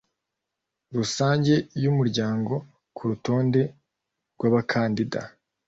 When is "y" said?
1.83-1.85